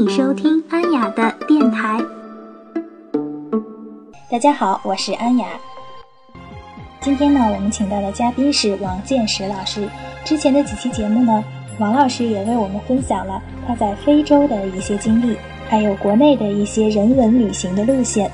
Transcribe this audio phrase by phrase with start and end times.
[0.00, 1.98] 你收听安雅的电台。
[4.30, 5.46] 大家好，我是安雅。
[7.00, 9.88] 今天呢，我们请到的嘉宾是王建石老师。
[10.24, 11.42] 之前的几期节目呢，
[11.80, 15.36] 王老师也为我们分享了他在非洲的一些经历，
[15.68, 18.30] 还有国内的一些人文旅行的路线。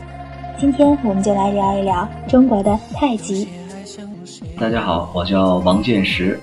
[0.59, 3.49] 今天我们就来聊一聊中国的太极。
[4.61, 6.39] 大家好，我叫王建石。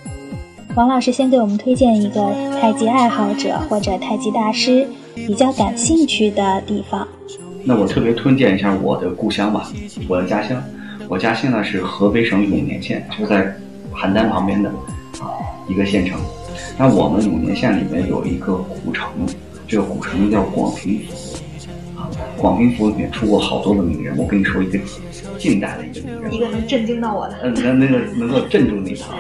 [0.74, 7.08] 王老师先给我们推荐一个太极爱好者或者太极大师比较感兴趣的地方。
[7.64, 9.72] 那我特别推荐一下我的故乡吧，
[10.08, 10.62] 我的家乡。
[11.08, 13.54] 我家乡呢是河北省永年县，就在
[13.94, 14.70] 邯郸旁边的
[15.20, 15.28] 啊
[15.68, 16.20] 一个县城。
[16.78, 19.10] 那我们永年县里面有一个古城，
[19.68, 21.38] 这个古城叫广平府
[22.00, 22.10] 啊。
[22.38, 24.80] 广平府里面出过好多的名人，我跟你说一个
[25.38, 29.18] 近代的一个名人，一个能震惊到我的，嗯，那那个能够镇住你的啊。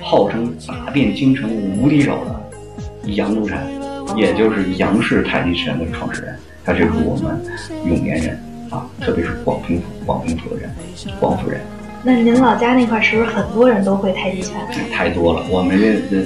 [0.00, 3.66] 号称打遍京城无敌手的杨露禅，
[4.16, 7.40] 也就是杨氏太极拳的创始人，他就是我们
[7.86, 8.38] 永年人
[8.70, 10.70] 啊，特别是广平府广平府的人，
[11.18, 11.60] 广府人。
[12.02, 14.54] 那您老家那块是不是很多人都会太极拳？
[14.92, 16.24] 太多了，我们这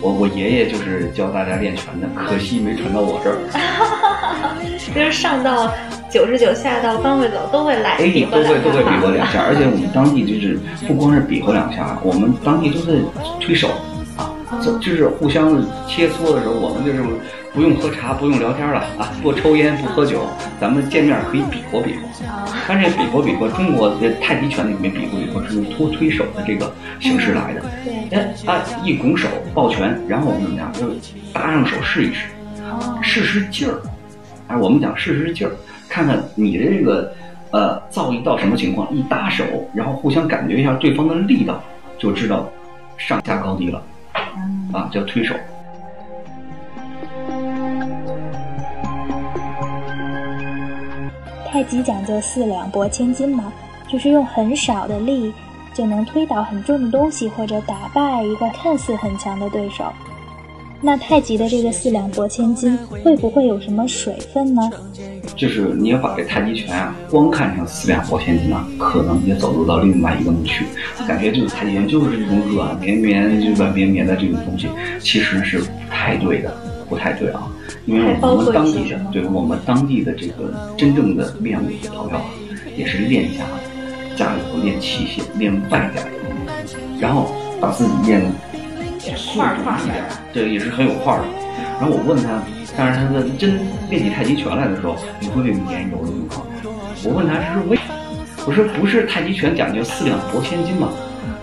[0.00, 3.36] 我我爷爷就是教大家练拳的，可惜没传到我这儿。
[4.94, 5.72] 就是上到。
[6.10, 12.92] 九十九下到方位走都会来，哎，都会都会比划两下， 而且我们当地就是不光是比划两下，我们当地都在
[13.40, 13.68] 推手
[14.50, 17.02] 啊，就是互相切磋的时候，我们就是
[17.52, 20.26] 不用喝茶，不用聊天了啊，不抽烟不喝酒，
[20.60, 22.00] 咱们见面可以比划比划。
[22.66, 27.62] 但是比划比划，中国的太极拳里面比划比划是用托推手的这个形式来的。
[27.84, 30.88] 对，哎啊，一拱手抱拳，然后我们怎么样，就
[31.32, 32.26] 搭上手试一试，
[33.02, 33.80] 试试劲儿。
[34.48, 35.50] 哎，我们讲试试劲儿。
[35.88, 37.12] 看看你的这个，
[37.50, 38.92] 呃，造诣到什么情况？
[38.94, 41.62] 一搭手，然后互相感觉一下对方的力道，
[41.98, 42.50] 就知道
[42.96, 43.80] 上下高低了。
[44.72, 45.34] 啊，叫推手。
[51.50, 53.52] 太极讲究四两拨千斤嘛，
[53.88, 55.32] 就是用很少的力
[55.72, 59.92] 就能推倒很重的东西，或者打败一个看似很强的对手。
[60.84, 64.70] 那太极的这个四两拨千斤，会不会有什么水分呢？
[65.34, 70.66] 就是你要把这太极拳啊，光看成四两拨千斤呢，可能也走入到另外一个误区，
[71.08, 74.68] 感觉就是太极拳就是这种软绵绵、就软绵绵的这种东西，
[75.00, 76.54] 其实是不太对的，
[76.86, 77.50] 不太对啊。
[77.86, 82.24] 因为我们当地的，对我们当地的这个真正的练武的朋友啊，
[82.76, 83.44] 也是练家，
[84.16, 86.10] 家里头练器械，练外家的
[87.00, 88.20] 然后把自己练。
[89.34, 89.78] 块儿块儿
[90.32, 91.24] 对，也是很有块儿的。
[91.80, 92.42] 然后我问他，
[92.76, 93.60] 但是他在真
[93.90, 96.46] 练起太极拳来的时候，你会有粘油的情况。
[97.04, 97.78] 我问他是为，
[98.46, 100.88] 我说不是太极拳讲究四两拨千斤吗？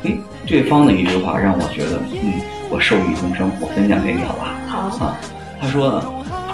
[0.03, 0.17] 哎，
[0.47, 3.51] 对方的一句话让我觉得，嗯，我受益终生。
[3.59, 4.55] 我分享给你好吧？
[4.67, 5.19] 好啊。
[5.59, 6.03] 他说呢，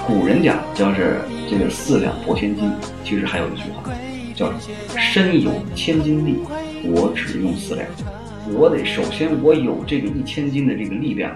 [0.05, 2.69] 古人讲就是这个四两拨千斤，
[3.05, 3.89] 其实还有一句话
[4.35, 4.51] 叫
[4.97, 6.39] 身有千斤力，
[6.83, 7.87] 我只用四两。
[8.53, 11.35] 我得首先我有这个一千斤的这个力量，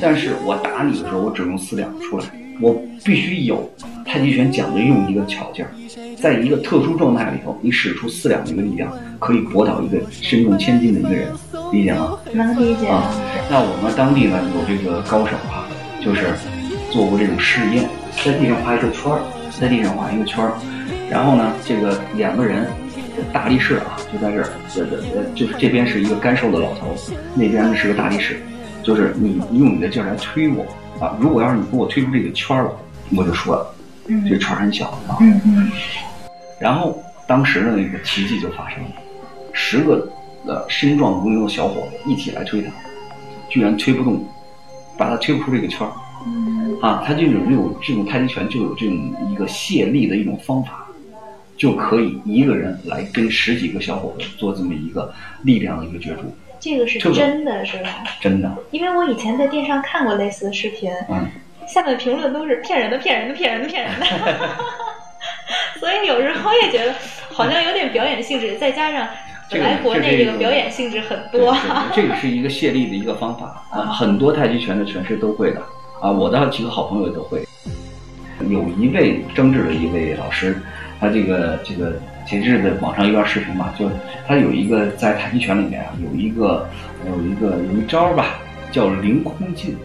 [0.00, 2.24] 但是我打你的时候我只用四两出来，
[2.60, 3.70] 我必须有
[4.04, 5.70] 太极拳讲究用一个巧劲儿，
[6.16, 11.32] 在一个特殊状态里头，你使出四两的一个力量，可以搏倒一个身重千斤的一个人，
[11.72, 12.18] 理解吗？
[12.32, 13.12] 能理解啊。
[13.50, 15.66] 那我们当地呢有这个高手啊，
[16.04, 16.26] 就是
[16.90, 17.88] 做过这种试验，
[18.24, 19.20] 在地上画一个圈儿，
[19.58, 20.52] 在地上画一个圈儿，
[21.10, 22.66] 然后呢这个两个人。
[23.32, 26.94] 大力士啊，就在这儿，这这呃，就是这边是一个干瘦的老头，
[27.34, 28.40] 那边呢是个大力士，
[28.82, 30.64] 就是你用你的劲儿来推我
[30.98, 31.16] 啊！
[31.20, 32.70] 如果要是你给我推出这个圈了，
[33.16, 33.74] 我就输了。
[34.06, 35.18] 嗯，这圈很小啊。
[35.20, 35.70] 嗯嗯。
[36.58, 38.90] 然后当时的那个奇迹就发生了，
[39.52, 40.08] 十个
[40.46, 42.70] 呃身壮如牛的小伙子一起来推他，
[43.48, 44.24] 居然推不动，
[44.96, 45.92] 把他推不出这个圈儿。
[46.26, 46.78] 嗯。
[46.80, 48.96] 啊，他就有这种这种太极拳就有这种
[49.30, 50.81] 一个卸力的一种方法。
[51.62, 55.14] 就可以一个人来跟十几个小伙子做这么一个
[55.44, 56.22] 力量的一个角逐，
[56.58, 58.02] 这个是真的是吧？
[58.20, 61.24] 真的，因为我以前在电视上看过类似的视频，嗯，
[61.68, 64.06] 下面评论都是骗人的、骗人的、骗人的、骗人的，
[65.78, 66.92] 所以有时候也觉得
[67.30, 69.06] 好像有点表演性质，再加上
[69.48, 71.56] 本来国内这个表演性质很多，
[71.94, 75.62] 这个是一个泄力的一个方法啊，很多太极拳的拳师都会的。
[76.00, 77.46] 啊，我的几个好朋友都会，
[78.48, 80.60] 有一位争执的一位老师。
[81.02, 83.90] 他这个这个前阵子网上一段视频嘛，就
[84.24, 86.64] 他有一个在太极拳里面啊，有一个
[87.08, 88.38] 有一个有一招吧，
[88.70, 89.76] 叫凌空劲。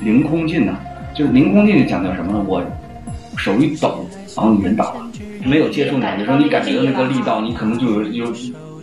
[0.00, 0.78] 凌空劲呢，
[1.14, 2.44] 就是凌空劲讲究什么呢？
[2.46, 2.62] 我
[3.36, 4.06] 手一抖，
[4.36, 5.06] 然后你人倒了，
[5.44, 8.34] 没有接触你的时候，你感觉到那个力道，你可能就有有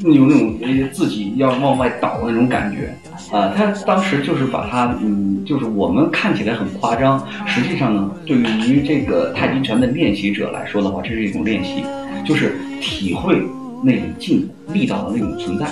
[0.03, 2.93] 有那种呃自己要往外倒的那种感觉
[3.31, 3.53] 啊。
[3.55, 11.83] 他当时就是把他嗯，就是我们看起来很夸张，实际上呢，对于这个太极拳的练习者来说的话，这是一种练习，
[12.25, 13.41] 就是体会
[13.83, 15.65] 那种劲力道的那种存在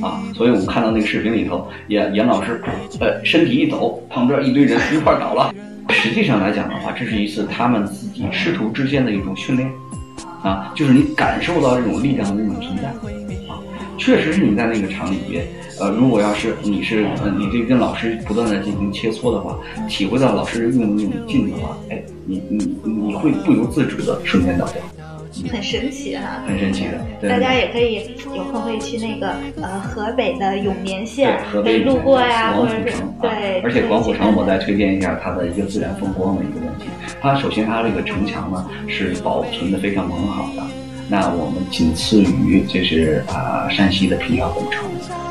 [0.00, 0.20] 啊。
[0.34, 2.60] 所以我们看到那个视频里头，严严老师
[2.98, 5.54] 呃身体一抖，旁边一堆人一块倒了。
[5.88, 9.70] 实际上来讲的话，这是一次他们自己师徒之间的一种训练。
[10.42, 12.92] 啊，就是你感受到这种力量的那种存在，
[13.98, 15.46] 确实是你在那个厂里边，
[15.80, 19.58] 呃，如果要是你是呃你这跟老师不断的进行切磋的话，
[19.88, 24.82] 体会到老师用的那种劲的话，哎，你你你会不由自主的瞬间倒掉。
[25.50, 27.26] 很神奇哈，很神奇的。
[27.26, 28.06] 大家也可以
[28.36, 33.60] 有空可以去那个呃河北的永年县，河北路过呀，或者是对。
[33.62, 36.84] 而且广府城，我再推荐一下它的一个自然风光的一个问题。
[37.18, 40.62] 它首先它这个城墙呢是保存的非常很好的。
[41.12, 44.82] 那我们仅次于就是啊山西的平遥古城，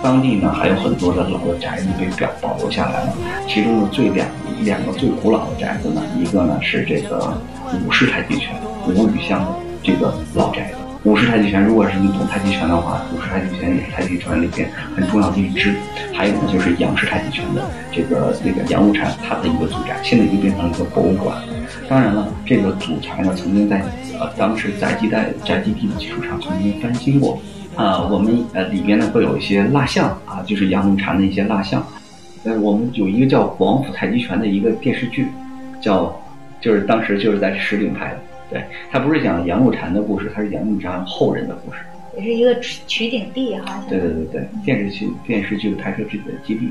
[0.04, 3.14] 当地呢还有很多的老的宅子被表保留下来了。
[3.48, 4.28] 其中的最两
[4.62, 7.36] 两个最古老的宅子呢，一个呢是这个
[7.84, 8.54] 武氏太极拳
[8.86, 9.56] 吴语巷的。
[9.82, 15.74] 这个老宅子，武士太极拳，如果是你懂太极拳的话，武士太极拳也是太极拳里边很重要的一支。
[16.14, 21.38] 还有呢，就是杨氏太极拳的这个这个杨露禅他的一个祖宅，现在已经变成了一个博物馆。
[21.90, 23.84] 当然了，这个祖宅呢，曾经在
[24.20, 27.42] 呃当时宅基代宅基地的基础上曾经翻新过。
[27.76, 31.84] 啊，我们呃里边呢会有一些蜡像啊，就是杨露禅的一些蜡像。
[32.44, 35.28] 呃，我们有一个叫广府太极拳的一个电视剧，
[35.82, 36.16] 叫
[36.60, 38.20] 就是当时就是在石鼎拍的。
[38.52, 38.62] 对
[38.92, 41.80] 他不是讲杨露禅的故事，他是杨露禅后人的故事，
[42.18, 43.84] 也是一个取取景地哈。
[43.90, 46.70] 对对对对，电视剧电视剧拍摄自己的基地，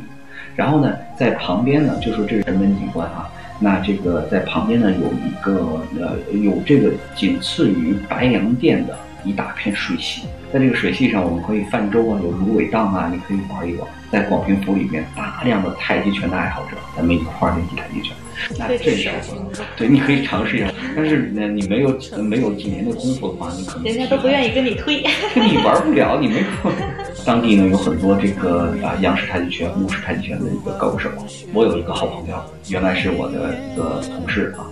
[0.55, 3.31] 然后呢，在旁边呢，就说这是人文景观哈。
[3.59, 13.89] 那这个在旁边呢，有一个呃，有这个仅次于白洋淀的一大片水系，在这个水系上，我们可以泛舟啊，有芦苇荡啊，你可以玩一玩。
[14.11, 18.17] 在广平府里面，大量的太极拳的爱好者，咱们一块儿练习太极拳。
[18.59, 20.73] 那这时候，对，你可以尝试一下。
[20.97, 25.05] 但是呢，你没有没有几年的功夫的话，你可能人家都不愿意跟你推，
[25.35, 26.45] 你玩不了，你没有。
[27.27, 31.11] 当地呢有很多这个啊杨氏太极拳、吴氏太极拳的一个高手。
[31.53, 32.37] 我有一个好朋友，
[32.69, 34.65] 原来是我的一个同事啊，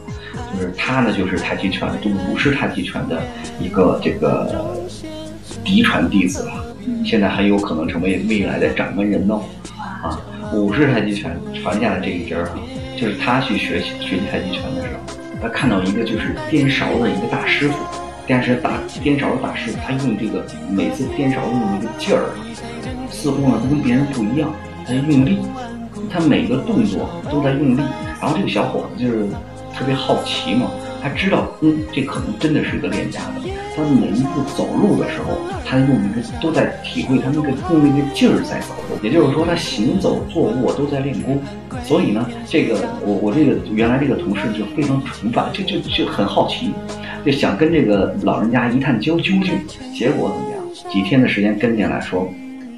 [0.54, 3.22] 就是他呢就是太极拳，就武氏太极拳的
[3.60, 4.76] 一个这个
[5.62, 6.64] 嫡传弟子啊。
[7.04, 9.42] 现在很有可能成为未来的掌门人哦。
[10.02, 10.18] 啊，
[10.54, 12.48] 武氏太极拳传下来这一支啊。
[12.98, 17.76] 就是他去学习学习太极拳的时候，他看到一个就是颠勺的一个大师傅，
[18.26, 18.72] 但是大
[19.02, 22.26] 颠勺的大师傅，他用这个每次颠勺用的那个劲儿，
[23.08, 24.52] 似乎呢他跟别人不一样，
[24.84, 25.38] 他用力，
[26.10, 27.80] 他每个动作都在用力。
[28.20, 29.28] 然后这个小伙子就是
[29.72, 30.68] 特别好奇嘛，
[31.00, 33.47] 他知道，嗯，这可能真的是一个练家子
[33.78, 33.84] 的。
[33.84, 41.40] 他每一步走路的时候，他用一个都在体会他那个用那个劲儿在走路，也就是说他行走坐卧都在练功。
[41.84, 46.72] 所以呢，这个我我这个原来这个同事就非常崇拜，就就就很好奇，
[47.24, 49.60] 就想跟这个老人家一探究究竟。
[49.94, 50.92] 结果怎么样？
[50.92, 52.28] 几天的时间跟进来说，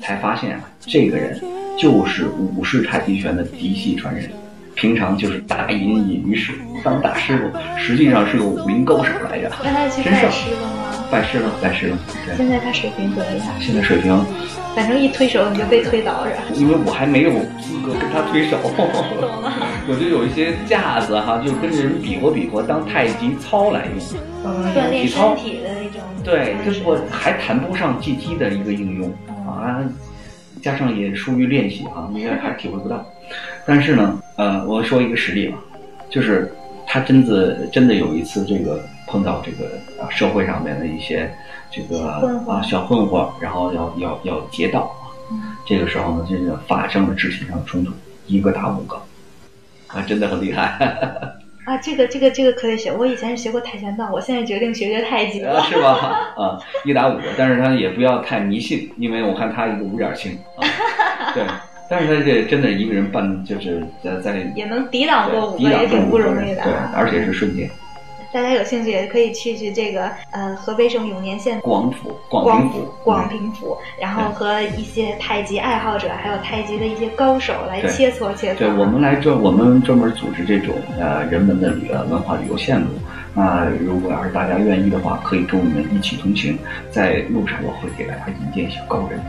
[0.02, 1.40] 才发现啊，这个人
[1.78, 2.26] 就是
[2.56, 4.30] 武氏太极拳的嫡系传人，
[4.74, 6.52] 平常就是大隐隐于市
[6.84, 9.50] 当大师傅，实际上是个武林高手来着。
[9.64, 10.79] 那他去拜师了吗？
[11.10, 11.98] 拜师了，拜师了。
[12.36, 13.46] 现在他水平怎么样？
[13.60, 14.24] 现在水平，
[14.74, 16.42] 反正一推手你就被推倒是吧？
[16.54, 18.56] 因为我还没有资格跟他推手。
[18.76, 19.52] 懂了。
[19.88, 23.98] 我就有一些架子哈，就跟人比划比划，当太极操来用。
[24.74, 26.00] 锻炼身体的那种。
[26.22, 29.10] 对，就是我还谈不上技击的一个应用
[29.46, 29.80] 啊，
[30.62, 33.04] 加上也疏于练习啊，应该还体会不到。
[33.66, 35.58] 但是呢，呃，我说一个实例吧，
[36.08, 36.52] 就是
[36.86, 38.80] 他真的真的有一次这个。
[39.10, 41.28] 碰到这个啊社会上面的一些
[41.70, 42.06] 这个
[42.46, 44.94] 啊小混混，然后要要要劫道，
[45.66, 47.92] 这个时候呢，这个发生了肢体上的冲突，
[48.26, 48.96] 一个打五个，
[49.88, 50.78] 啊，真的很厉害。
[51.66, 56.32] 啊，这个这个这个可以学，我以前是学过跆拳道，我现在决定学学太极了，是吧？
[56.36, 60.36] 啊，一打五个，但是他也不要太迷信，因为我看他一个五点青，
[61.34, 61.44] 对，
[61.88, 67.70] 但是他这真的一个人办，就是在在也能抵挡过五个，也挺不容易的，对，而且是瞬间。
[68.32, 78.58] 大家有兴趣也可以去去这个呃河北省永年县广府广平府广平府，然后和一些太极爱好者，还有太极的一些高手来切磋切磋。
[78.58, 82.86] 对我们来专我们专门组织这种呃人文的旅呃文化旅游线路。
[83.34, 86.58] 那如果要是大家愿意的话，可以跟我们一起同行，
[86.90, 89.20] 在路上我会给大家引荐一些高人。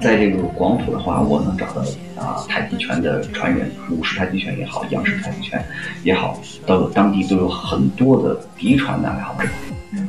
[0.00, 1.82] 在这个广府的话，我能找到
[2.14, 5.60] 啊太极拳的传人，武式太极拳也好，杨式太极拳
[6.04, 9.48] 也好，都有当地都有很多的嫡传的爱好者，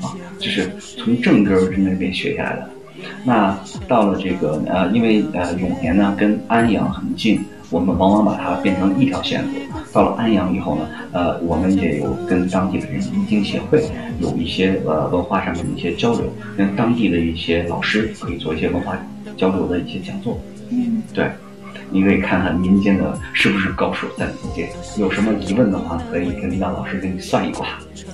[0.05, 2.69] 啊，就是从正根儿那边学下来的。
[3.23, 9.49] 那到了这个呃，因为呃永年呢跟安阳很近，我们往往把它变成一条线路。
[9.93, 13.83] 到了安阳以后呢，呃，我们也有跟当地的人易经协会
[14.19, 16.23] 有一些呃文化上面的一些交流，
[16.57, 18.97] 跟当地的一些老师可以做一些文化
[19.37, 20.39] 交流的一些讲座。
[20.69, 21.29] 嗯，对。
[21.91, 27.67] 你可以看看民间的是不是高手在民间，有什么疑问的话，可以跟让老师给你算一卦。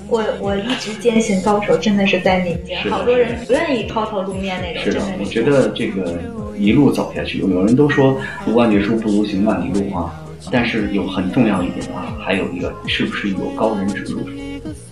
[0.07, 6.19] 我我一直坚信高手真的是在民间，好多人不愿意抛头露面那种，是的，我觉得这个
[6.57, 10.13] 一路走下去，有人都说读万卷书不如行万里路啊，
[10.51, 14.21] 但是有很重要一点啊，还有一个是不是有高人指路？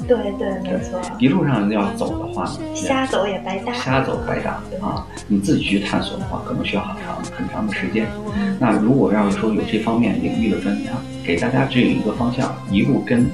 [0.05, 3.71] 对对，没错，一路上要走的话，瞎走也白搭。
[3.73, 5.07] 瞎走白搭啊！
[5.27, 8.05] 你自己去探索的话，可能需要很长很长的时间。
[8.59, 10.91] 那如果要是说有这方面领域的专家，
[11.23, 13.25] 给大家指引一个方向，一路跟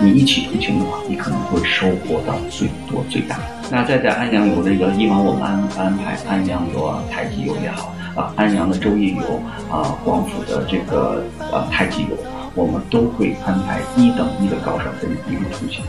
[0.00, 3.38] 你一起同行的话，你可能会收获到最多最大。
[3.70, 9.22] 那再在安阳有这个，以往我们安安排安阳游啊、太极游也好啊，安阳的周易游
[9.70, 12.16] 啊、广府的这个呃太极游，
[12.54, 15.84] 我们都会安排一等一的高手跟你一路同行。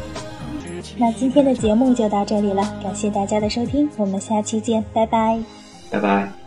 [0.98, 5.40] 那今天的节目就到这里了，感谢大家的收听，我们下期见，拜拜。
[5.90, 6.39] 拜拜。